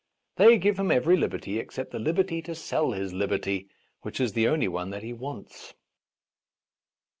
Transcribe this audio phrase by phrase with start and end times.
[0.37, 3.69] They give him every liberty except the liberty to sell his liberty,
[4.01, 5.75] which is the only one that he wants.